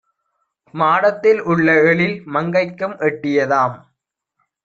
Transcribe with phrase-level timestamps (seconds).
[0.73, 3.77] மாடத்தில் உள்ளஎழில் மங்கைக்கும் எட்டியதாம்.